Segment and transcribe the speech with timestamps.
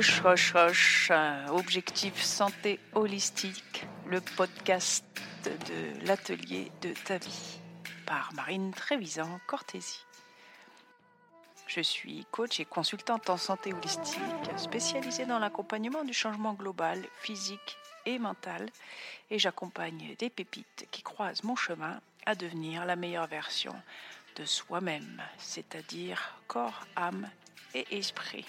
[0.00, 1.12] Roche, Roche, Roche,
[1.50, 5.04] Objectif Santé Holistique, le podcast
[5.44, 7.60] de l'atelier de ta vie
[8.06, 10.06] par Marine Trévisan Cortési.
[11.66, 14.22] Je suis coach et consultante en santé holistique,
[14.56, 17.76] spécialisée dans l'accompagnement du changement global, physique
[18.06, 18.70] et mental,
[19.30, 23.74] et j'accompagne des pépites qui croisent mon chemin à devenir la meilleure version
[24.36, 27.28] de soi-même, c'est-à-dire corps, âme
[27.74, 28.46] et esprit.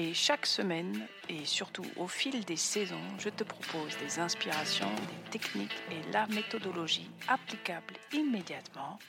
[0.00, 5.30] Et chaque semaine, et surtout au fil des saisons, je te propose des inspirations, des
[5.30, 9.00] techniques et la méthodologie applicable immédiatement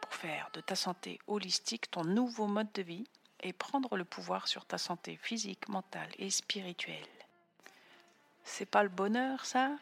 [0.00, 3.08] pour faire de ta santé holistique ton nouveau mode de vie
[3.42, 7.08] et prendre le pouvoir sur ta santé physique, mentale et spirituelle.
[8.44, 9.72] C'est pas le bonheur, ça?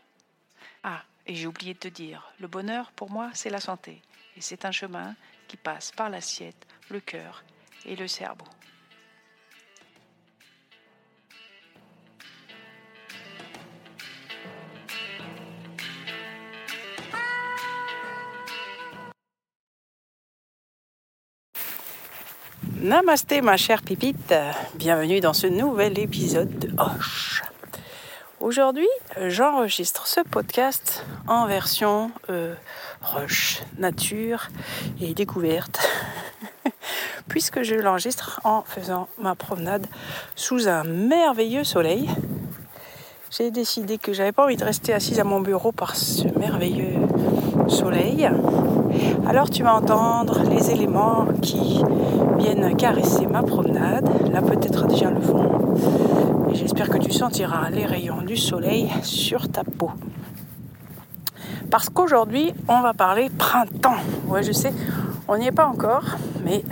[0.85, 4.01] Ah, et j'ai oublié de te dire, le bonheur pour moi, c'est la santé.
[4.39, 5.15] Et c'est un chemin
[5.49, 7.45] qui passe par l'assiette, le cœur
[7.85, 8.47] et le cerveau.
[22.83, 24.35] Namasté ma chère Pipite,
[24.75, 27.45] bienvenue dans ce nouvel épisode de Hoche.
[28.41, 28.89] Aujourd'hui,
[29.29, 32.57] j'enregistre ce podcast en version euh,
[33.79, 34.49] nature
[35.01, 35.89] et découverte,
[37.29, 39.87] puisque je l'enregistre en faisant ma promenade
[40.35, 42.11] sous un merveilleux soleil.
[43.31, 47.07] J'ai décidé que j'avais pas envie de rester assise à mon bureau par ce merveilleux
[47.69, 48.29] soleil.
[49.29, 51.85] Alors tu vas entendre les éléments qui
[52.83, 54.09] caresser ma promenade.
[54.33, 55.77] Là peut-être déjà le vent.
[56.51, 59.91] Et j'espère que tu sentiras les rayons du soleil sur ta peau.
[61.71, 64.01] Parce qu'aujourd'hui, on va parler printemps.
[64.27, 64.73] Ouais, je sais,
[65.29, 66.65] on n'y est pas encore, mais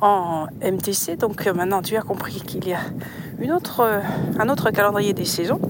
[0.00, 2.80] en MTC, donc maintenant tu as compris qu'il y a
[3.40, 4.00] une autre,
[4.38, 5.60] un autre calendrier des saisons.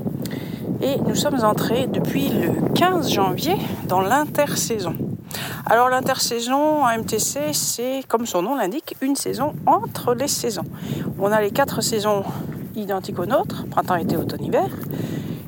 [0.82, 3.56] Et nous sommes entrés depuis le 15 janvier
[3.88, 4.94] dans l'intersaison.
[5.68, 10.62] Alors l'intersaison en MTC, c'est comme son nom l'indique, une saison entre les saisons.
[11.18, 12.22] On a les quatre saisons
[12.76, 14.68] identiques aux nôtres, printemps, été, automne, hiver.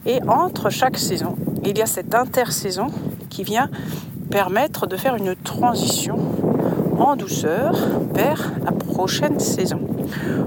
[0.06, 2.88] Et entre chaque saison, il y a cette intersaison
[3.30, 3.70] qui vient
[4.28, 6.18] permettre de faire une transition
[6.98, 7.76] en douceur
[8.12, 9.80] vers la prochaine saison.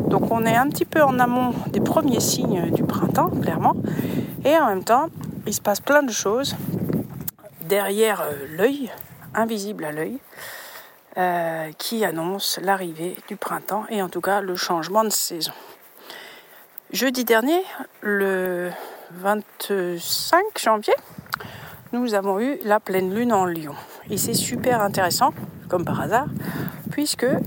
[0.10, 3.78] Donc on est un petit peu en amont des premiers signes du printemps, clairement.
[4.44, 5.08] Et en même temps,
[5.48, 6.58] il se passe plein de choses
[7.70, 8.92] derrière euh, l'œil
[9.36, 10.20] invisible à l'œil
[11.18, 15.52] euh, qui annonce l'arrivée du printemps et en tout cas le changement de saison.
[16.92, 17.64] Jeudi dernier,
[18.02, 18.72] le
[19.12, 20.94] 25 janvier,
[21.92, 23.76] nous avons eu la pleine lune en Lion.
[24.10, 25.34] Et c'est super intéressant,
[25.70, 26.28] comme par hasard,
[26.92, 27.40] puisque euh,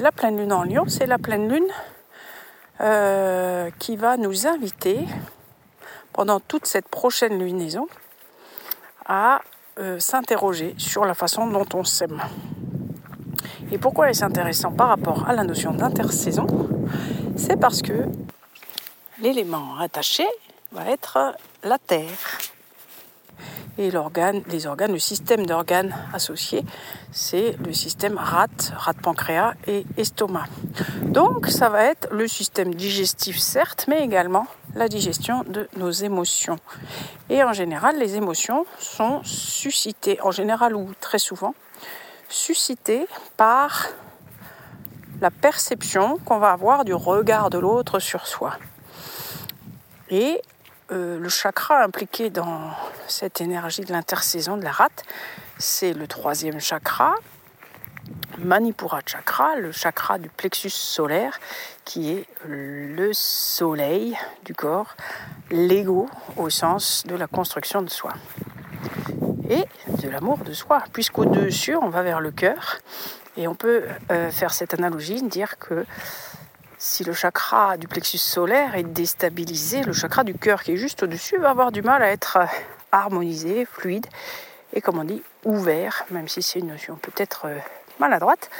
[0.00, 1.68] la pleine lune en Lion, c'est la pleine lune
[2.80, 5.06] euh, qui va nous inviter
[6.12, 7.88] pendant toute cette prochaine lunaison
[9.06, 9.40] à
[9.78, 12.20] euh, s'interroger sur la façon dont on s'aime.
[13.70, 16.46] Et pourquoi est-ce intéressant par rapport à la notion d'intersaison?
[17.36, 18.06] C'est parce que
[19.22, 20.26] l'élément attaché
[20.72, 22.38] va être la terre.
[23.78, 23.96] Et les
[24.66, 26.64] organes, le système d'organes associés,
[27.12, 30.46] c'est le système rat, rat pancréas et estomac.
[31.02, 36.56] Donc ça va être le système digestif certes, mais également la digestion de nos émotions.
[37.28, 41.54] Et en général, les émotions sont suscitées, en général ou très souvent,
[42.28, 43.06] suscitées
[43.36, 43.88] par
[45.20, 48.54] la perception qu'on va avoir du regard de l'autre sur soi.
[50.10, 50.40] Et
[50.92, 52.70] euh, le chakra impliqué dans
[53.08, 55.02] cette énergie de l'intersaison de la rate,
[55.58, 57.14] c'est le troisième chakra,
[58.38, 61.40] Manipura chakra, le chakra du plexus solaire,
[61.84, 64.94] qui est le soleil du corps,
[65.50, 68.12] l'ego au sens de la construction de soi
[69.50, 69.64] et
[70.02, 72.78] de l'amour de soi, puisqu'au-dessus, on va vers le cœur,
[73.36, 75.86] et on peut euh, faire cette analogie, dire que
[76.76, 81.02] si le chakra du plexus solaire est déstabilisé, le chakra du cœur qui est juste
[81.02, 82.38] au-dessus va avoir du mal à être
[82.92, 84.06] harmonisé, fluide,
[84.74, 87.58] et comme on dit, ouvert, même si c'est une notion peut-être euh,
[87.98, 88.50] maladroite.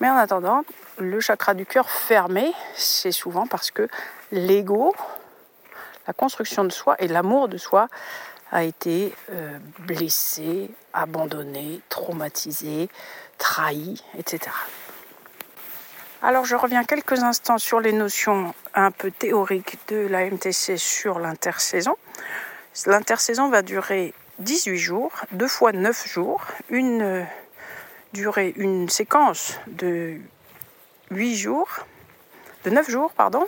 [0.00, 0.62] Mais en attendant,
[0.98, 3.88] le chakra du cœur fermé, c'est souvent parce que
[4.30, 4.94] l'ego,
[6.06, 7.88] la construction de soi et l'amour de soi
[8.52, 12.88] a été euh, blessé, abandonné, traumatisé,
[13.38, 14.50] trahi, etc.
[16.22, 21.18] Alors je reviens quelques instants sur les notions un peu théoriques de la MTC sur
[21.18, 21.96] l'intersaison.
[22.86, 27.26] L'intersaison va durer 18 jours, deux fois 9 jours, une
[28.16, 30.18] durer une séquence de
[31.10, 31.68] 8 jours,
[32.64, 33.44] de 9 jours, pardon.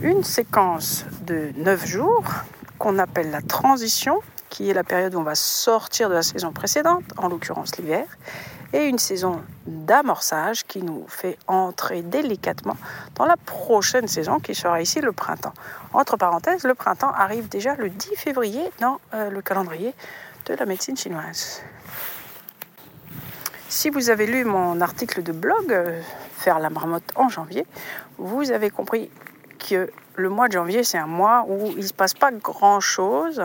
[0.00, 2.24] Une séquence de 9 jours
[2.78, 6.50] qu'on appelle la transition, qui est la période où on va sortir de la saison
[6.50, 8.06] précédente, en l'occurrence l'hiver,
[8.72, 12.76] et une saison d'amorçage qui nous fait entrer délicatement
[13.14, 15.54] dans la prochaine saison qui sera ici le printemps.
[15.92, 19.94] Entre parenthèses, le printemps arrive déjà le 10 février dans euh, le calendrier
[20.46, 21.60] de la médecine chinoise.
[23.68, 26.00] Si vous avez lu mon article de blog, euh,
[26.42, 27.64] Faire la marmotte en janvier,
[28.18, 29.08] vous avez compris
[29.60, 33.40] que le mois de janvier, c'est un mois où il ne se passe pas grand-chose.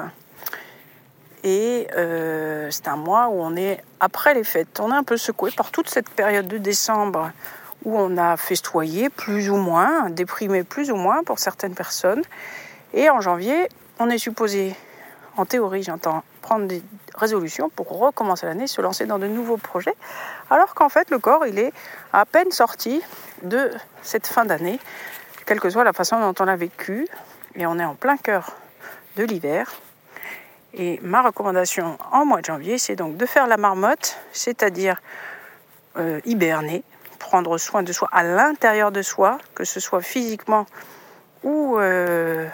[1.43, 4.79] Et euh, c'est un mois où on est après les fêtes.
[4.79, 7.31] On est un peu secoué par toute cette période de décembre
[7.85, 12.23] où on a festoyé plus ou moins, déprimé plus ou moins pour certaines personnes.
[12.93, 13.69] Et en janvier,
[13.99, 14.75] on est supposé,
[15.37, 16.81] en théorie j'entends, prendre des
[17.15, 19.95] résolutions pour recommencer l'année, se lancer dans de nouveaux projets,
[20.49, 21.73] alors qu'en fait le corps, il est
[22.13, 23.01] à peine sorti
[23.43, 24.79] de cette fin d'année,
[25.45, 27.07] quelle que soit la façon dont on l'a vécu,
[27.55, 28.53] et on est en plein cœur
[29.17, 29.71] de l'hiver.
[30.79, 35.01] Et ma recommandation en mois de janvier, c'est donc de faire la marmotte, c'est-à-dire
[35.97, 36.83] euh, hiberner,
[37.18, 40.68] prendre soin de soi à l'intérieur de soi, que ce soit physiquement
[41.44, 42.47] ou euh,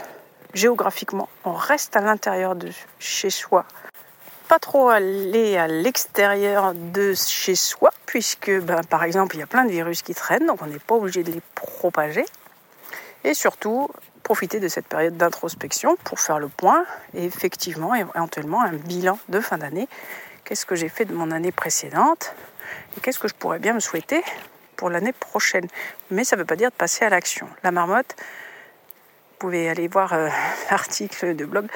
[0.54, 1.28] géographiquement.
[1.44, 3.66] On reste à l'intérieur de chez soi.
[4.48, 9.48] Pas trop aller à l'extérieur de chez soi, puisque ben, par exemple il y a
[9.48, 12.24] plein de virus qui traînent, donc on n'est pas obligé de les propager.
[13.26, 13.90] Et surtout,
[14.24, 19.40] profiter de cette période d'introspection pour faire le point et effectivement, éventuellement, un bilan de
[19.40, 19.88] fin d'année.
[20.46, 22.34] Qu'est-ce que j'ai fait de mon année précédente
[22.98, 24.24] et qu'est-ce que je pourrais bien me souhaiter
[24.76, 25.68] pour l'année prochaine?
[26.10, 27.48] Mais ça ne veut pas dire de passer à l'action.
[27.64, 30.30] La marmotte, vous pouvez aller voir euh,
[30.72, 31.68] l'article de blog.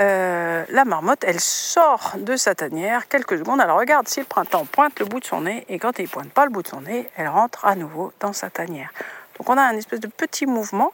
[0.00, 3.60] Euh, la marmotte, elle sort de sa tanière quelques secondes.
[3.62, 6.30] Elle regarde si le printemps pointe le bout de son nez et quand il pointe
[6.30, 8.90] pas le bout de son nez, elle rentre à nouveau dans sa tanière.
[9.38, 10.92] Donc on a un espèce de petit mouvement,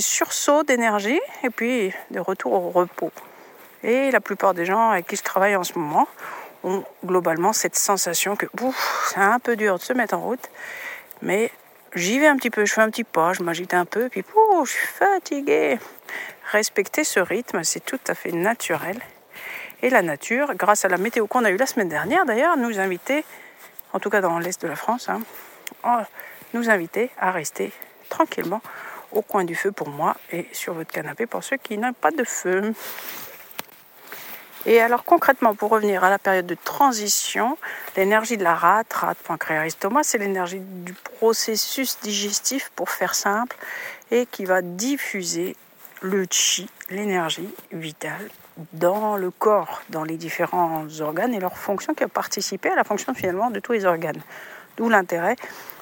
[0.00, 3.12] sursauts d'énergie et puis des retours au repos.
[3.82, 6.08] Et la plupart des gens avec qui je travaille en ce moment
[6.64, 8.46] ont globalement cette sensation que
[9.08, 10.50] c'est un peu dur de se mettre en route,
[11.22, 11.50] mais
[11.94, 14.24] j'y vais un petit peu, je fais un petit pas, je m'agite un peu, puis
[14.64, 15.78] je suis fatiguée.
[16.50, 18.98] Respecter ce rythme, c'est tout à fait naturel.
[19.82, 22.78] Et la nature, grâce à la météo qu'on a eue la semaine dernière d'ailleurs, nous
[22.78, 23.24] invitait,
[23.92, 25.20] en tout cas dans l'est de la France, hein,
[25.84, 25.98] oh,
[26.54, 27.72] nous invitait à rester
[28.08, 28.62] tranquillement
[29.12, 32.10] au coin du feu pour moi et sur votre canapé pour ceux qui n'ont pas
[32.10, 32.74] de feu.
[34.66, 37.56] Et alors concrètement, pour revenir à la période de transition,
[37.96, 39.18] l'énergie de la rate, rate
[39.64, 43.56] estomac, c'est l'énergie du processus digestif, pour faire simple,
[44.10, 45.54] et qui va diffuser
[46.00, 48.28] le chi, l'énergie vitale,
[48.72, 52.84] dans le corps, dans les différents organes et leurs fonctions qui ont participé à la
[52.84, 54.20] fonction finalement de tous les organes.
[54.76, 55.36] D'où l'intérêt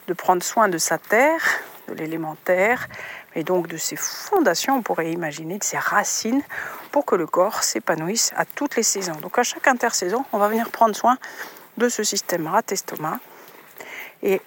[0.09, 1.41] de prendre soin de sa terre,
[1.89, 2.89] de l'élémentaire,
[3.35, 6.43] et donc de ses fondations, on pourrait imaginer, de ses racines,
[6.91, 9.17] pour que le corps s'épanouisse à toutes les saisons.
[9.21, 11.19] Donc à chaque intersaison, on va venir prendre soin
[11.77, 13.19] de ce système rat-estomac.
[14.23, 14.41] Et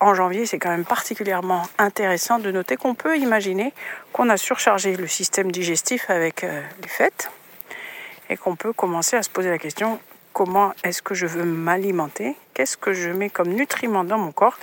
[0.00, 3.72] en janvier, c'est quand même particulièrement intéressant de noter qu'on peut imaginer
[4.12, 7.30] qu'on a surchargé le système digestif avec euh, les fêtes
[8.28, 10.00] et qu'on peut commencer à se poser la question
[10.32, 12.36] comment est-ce que je veux m'alimenter?
[12.54, 14.58] Qu'est-ce que je mets comme nutriments dans mon corps?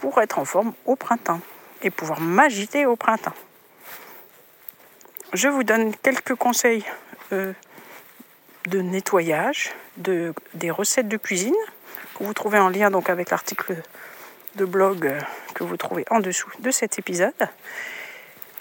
[0.00, 1.40] Pour être en forme au printemps
[1.82, 3.34] et pouvoir m'agiter au printemps.
[5.32, 6.84] Je vous donne quelques conseils
[7.32, 7.52] euh,
[8.66, 11.54] de nettoyage, de, des recettes de cuisine
[12.18, 13.76] que vous trouvez en lien donc avec l'article
[14.56, 15.20] de blog euh,
[15.54, 17.48] que vous trouvez en dessous de cet épisode.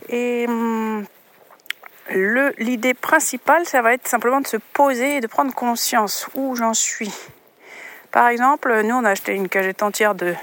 [0.10, 1.05] Et hum,
[2.12, 6.74] l'idée principale, ça va être simplement de se poser et de prendre conscience où j'en
[6.74, 7.13] suis.
[8.12, 10.36] Par exemple, nous on a acheté une cagette entière de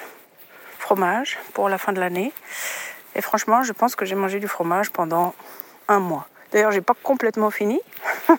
[1.52, 2.32] pour la fin de l'année.
[3.14, 5.34] Et franchement, je pense que j'ai mangé du fromage pendant
[5.88, 6.26] un mois.
[6.52, 7.80] D'ailleurs, j'ai pas complètement fini.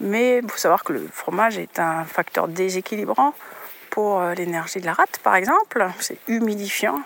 [0.00, 3.34] Mais il faut savoir que le fromage est un facteur déséquilibrant
[3.90, 5.86] pour euh, l'énergie de la rate, par exemple.
[6.00, 7.02] C'est humidifiant.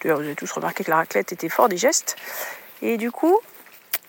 [0.00, 2.16] D'ailleurs, vous avez tous remarqué que la raclette était fort digeste.
[2.82, 3.36] Et du coup,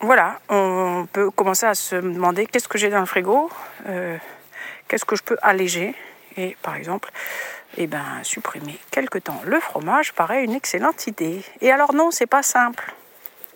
[0.00, 3.50] voilà, on peut commencer à se demander qu'est-ce que j'ai dans le frigo,
[3.88, 4.16] euh,
[4.86, 5.96] qu'est-ce que je peux alléger.
[6.36, 7.10] Et par exemple,
[7.76, 11.42] eh ben, supprimer quelque temps le fromage paraît une excellente idée.
[11.60, 12.94] Et alors non, c'est pas simple.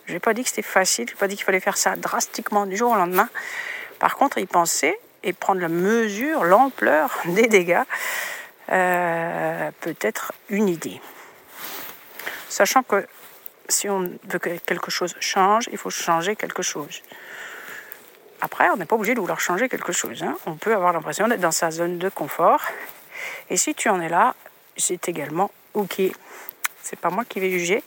[0.07, 1.97] Je n'ai pas dit que c'était facile, je n'ai pas dit qu'il fallait faire ça
[1.97, 3.29] drastiquement du jour au lendemain.
[3.99, 7.83] Par contre, y penser et prendre la mesure, l'ampleur des dégâts,
[8.71, 11.01] euh, peut être une idée.
[12.49, 13.07] Sachant que
[13.69, 17.03] si on veut que quelque chose change, il faut changer quelque chose.
[18.41, 20.23] Après, on n'est pas obligé de vouloir changer quelque chose.
[20.23, 20.37] Hein.
[20.47, 22.61] On peut avoir l'impression d'être dans sa zone de confort
[23.51, 24.35] et si tu en es là,
[24.77, 26.01] c'est également OK.
[26.83, 27.83] C'est pas moi qui vais juger.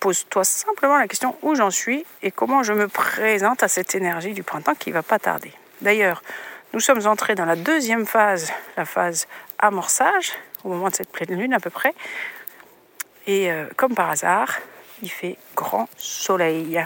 [0.00, 4.32] pose-toi simplement la question où j'en suis et comment je me présente à cette énergie
[4.32, 5.52] du printemps qui va pas tarder.
[5.80, 6.22] D'ailleurs,
[6.72, 9.26] nous sommes entrés dans la deuxième phase, la phase
[9.58, 10.32] amorçage,
[10.64, 11.94] au moment de cette pleine lune à peu près.
[13.26, 14.58] Et euh, comme par hasard,
[15.02, 16.84] il fait grand soleil.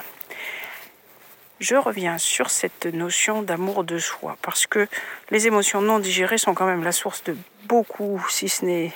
[1.59, 4.87] Je reviens sur cette notion d'amour de soi parce que
[5.31, 8.93] les émotions non digérées sont quand même la source de beaucoup, si ce n'est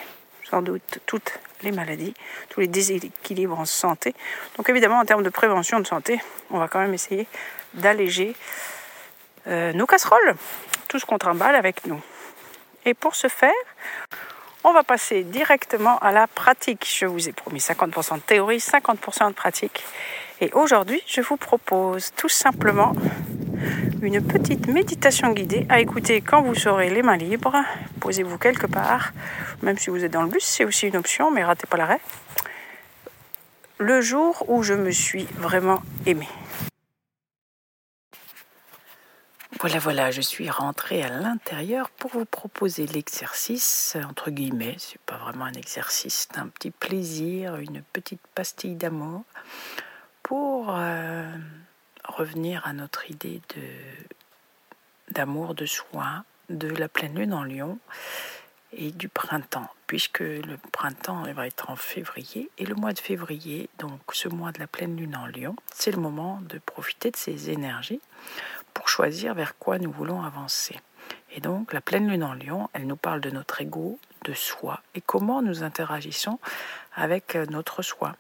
[0.51, 2.13] sans doute toutes les maladies,
[2.51, 4.15] tous les déséquilibres en santé.
[4.57, 7.27] Donc évidemment, en termes de prévention de santé, on va quand même essayer
[7.75, 8.35] d'alléger
[9.47, 10.35] euh, nos casseroles,
[10.89, 12.01] tout ce qu'on trimballe avec nous.
[12.85, 13.53] Et pour ce faire,
[14.65, 16.87] on va passer directement à la pratique.
[16.87, 19.85] Je vous ai promis 50% de théorie, 50% de pratique.
[20.43, 22.95] Et aujourd'hui, je vous propose tout simplement
[24.01, 27.55] une petite méditation guidée à écouter quand vous serez les mains libres.
[28.01, 29.13] Posez-vous quelque part,
[29.63, 32.01] même si vous êtes dans le bus, c'est aussi une option, mais ratez pas l'arrêt.
[33.77, 36.29] Le jour où je me suis vraiment aimée.
[39.61, 45.19] Voilà, voilà, je suis rentrée à l'intérieur pour vous proposer l'exercice, entre guillemets, c'est pas
[45.19, 49.25] vraiment un exercice, c'est un petit plaisir, une petite pastille d'amour
[50.69, 51.31] euh,
[52.05, 53.63] revenir à notre idée de
[55.11, 57.79] d'amour, de soi, de la pleine lune en lion
[58.73, 63.69] et du printemps, puisque le printemps va être en février et le mois de février,
[63.79, 67.17] donc ce mois de la pleine lune en lion, c'est le moment de profiter de
[67.17, 68.01] ces énergies
[68.73, 70.79] pour choisir vers quoi nous voulons avancer.
[71.33, 74.81] Et donc la pleine lune en lion, elle nous parle de notre ego, de soi
[74.95, 76.39] et comment nous interagissons
[76.95, 78.15] avec notre soi.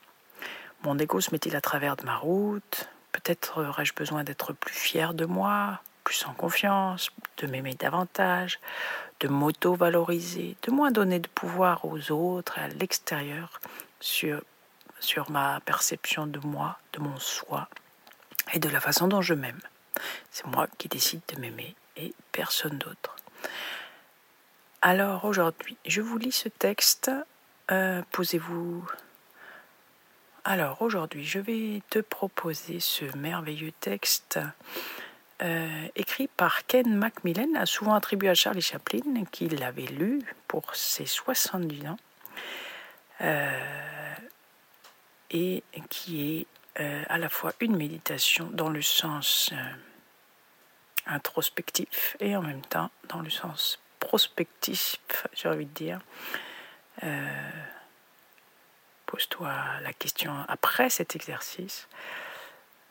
[0.82, 2.88] Mon ego se met-il à travers de ma route?
[3.12, 8.58] Peut-être aurais-je besoin d'être plus fier de moi, plus en confiance, de m'aimer davantage,
[9.20, 13.60] de m'auto-valoriser, de moins donner de pouvoir aux autres et à l'extérieur
[14.00, 14.42] sur,
[15.00, 17.68] sur ma perception de moi, de mon soi
[18.54, 19.60] et de la façon dont je m'aime.
[20.30, 23.16] C'est moi qui décide de m'aimer et personne d'autre.
[24.80, 27.10] Alors aujourd'hui, je vous lis ce texte.
[27.70, 28.88] Euh, posez-vous.
[30.44, 34.38] Alors aujourd'hui, je vais te proposer ce merveilleux texte
[35.42, 41.04] euh, écrit par Ken Macmillan, souvent attribué à Charlie Chaplin, qui l'avait lu pour ses
[41.04, 41.97] 70 ans,
[43.20, 44.14] euh,
[45.30, 46.47] et qui est
[47.09, 49.52] à la fois une méditation dans le sens
[51.04, 56.00] introspectif et en même temps dans le sens prospectif, j'ai envie de dire.
[59.11, 59.52] Pose-toi
[59.83, 61.88] la question après cet exercice,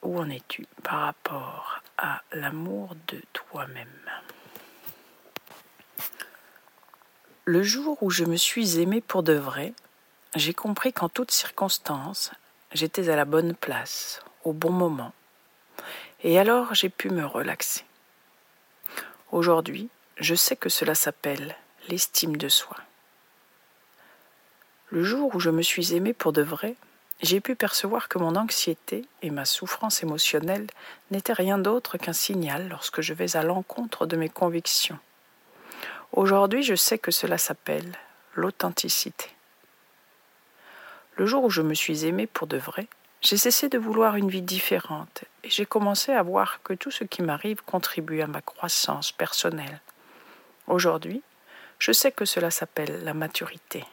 [0.01, 3.87] où en es-tu par rapport à l'amour de toi-même?
[7.45, 9.73] Le jour où je me suis aimée pour de vrai,
[10.35, 12.31] j'ai compris qu'en toutes circonstances,
[12.73, 15.13] j'étais à la bonne place, au bon moment.
[16.23, 17.85] Et alors j'ai pu me relaxer.
[19.31, 21.55] Aujourd'hui, je sais que cela s'appelle
[21.87, 22.75] l'estime de soi.
[24.91, 26.75] Le jour où je me suis aimée pour de vrai,
[27.21, 30.65] j'ai pu percevoir que mon anxiété et ma souffrance émotionnelle
[31.11, 34.97] n'étaient rien d'autre qu'un signal lorsque je vais à l'encontre de mes convictions.
[36.11, 37.91] Aujourd'hui, je sais que cela s'appelle
[38.33, 39.27] l'authenticité.
[41.17, 42.87] Le jour où je me suis aimée pour de vrai,
[43.21, 47.03] j'ai cessé de vouloir une vie différente et j'ai commencé à voir que tout ce
[47.03, 49.81] qui m'arrive contribue à ma croissance personnelle.
[50.65, 51.21] Aujourd'hui,
[51.77, 53.85] je sais que cela s'appelle la maturité.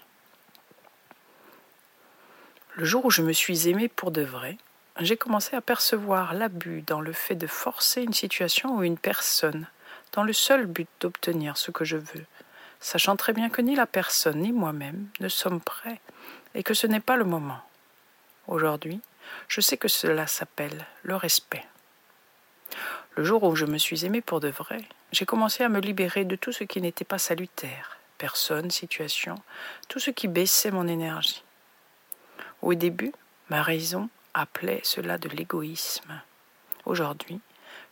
[2.76, 4.58] Le jour où je me suis aimée pour de vrai,
[5.00, 9.66] j'ai commencé à percevoir l'abus dans le fait de forcer une situation ou une personne
[10.12, 12.26] dans le seul but d'obtenir ce que je veux,
[12.78, 16.02] sachant très bien que ni la personne ni moi-même ne sommes prêts
[16.54, 17.62] et que ce n'est pas le moment.
[18.46, 19.00] Aujourd'hui,
[19.48, 21.64] je sais que cela s'appelle le respect.
[23.14, 26.26] Le jour où je me suis aimée pour de vrai, j'ai commencé à me libérer
[26.26, 29.36] de tout ce qui n'était pas salutaire, personne, situation,
[29.88, 31.42] tout ce qui baissait mon énergie.
[32.66, 33.12] Au début,
[33.48, 36.20] ma raison appelait cela de l'égoïsme.
[36.84, 37.38] Aujourd'hui,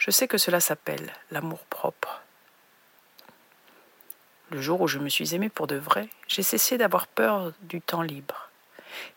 [0.00, 2.22] je sais que cela s'appelle l'amour-propre.
[4.50, 7.80] Le jour où je me suis aimée pour de vrai, j'ai cessé d'avoir peur du
[7.80, 8.50] temps libre.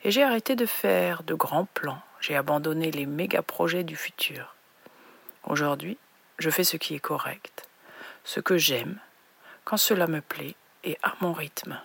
[0.03, 4.53] Et j'ai arrêté de faire de grands plans, j'ai abandonné les méga projets du futur.
[5.43, 5.97] Aujourd'hui,
[6.37, 7.67] je fais ce qui est correct,
[8.25, 8.99] ce que j'aime,
[9.63, 11.81] quand cela me plaît et à mon rythme.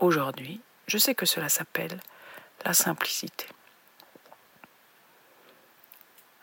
[0.00, 1.98] Aujourd'hui, je sais que cela s'appelle
[2.64, 3.46] la simplicité.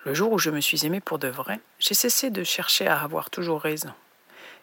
[0.04, 3.02] Le jour où je me suis aimé pour de vrai, j'ai cessé de chercher à
[3.02, 3.94] avoir toujours raison.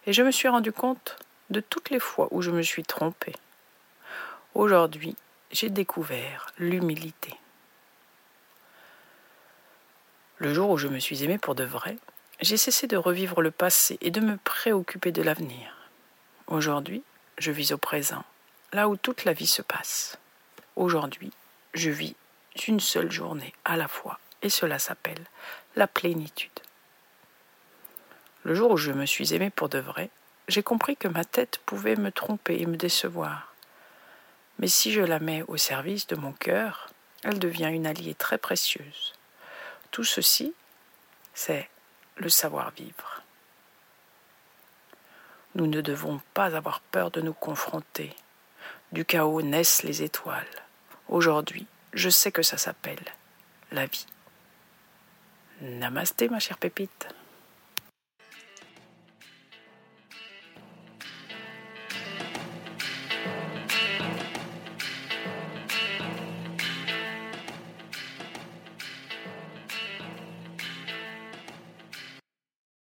[0.06, 1.16] Et je me suis rendu compte
[1.50, 3.32] de toutes les fois où je me suis trompé.
[4.54, 5.16] Aujourd'hui,
[5.52, 7.34] j'ai découvert l'humilité.
[10.38, 11.98] Le jour où je me suis aimée pour de vrai,
[12.40, 15.74] j'ai cessé de revivre le passé et de me préoccuper de l'avenir.
[16.46, 17.02] Aujourd'hui,
[17.38, 18.24] je vis au présent,
[18.72, 20.18] là où toute la vie se passe.
[20.78, 21.32] Aujourd'hui,
[21.74, 22.14] je vis
[22.68, 25.24] une seule journée à la fois, et cela s'appelle
[25.74, 26.60] la plénitude.
[28.44, 30.08] Le jour où je me suis aimée pour de vrai,
[30.46, 33.52] j'ai compris que ma tête pouvait me tromper et me décevoir.
[34.60, 36.90] Mais si je la mets au service de mon cœur,
[37.24, 39.14] elle devient une alliée très précieuse.
[39.90, 40.54] Tout ceci,
[41.34, 41.68] c'est
[42.18, 43.24] le savoir-vivre.
[45.56, 48.14] Nous ne devons pas avoir peur de nous confronter.
[48.92, 50.46] Du chaos naissent les étoiles.
[51.08, 53.02] Aujourd'hui, je sais que ça s'appelle
[53.72, 54.06] la vie.
[55.60, 57.08] Namasté, ma chère pépite.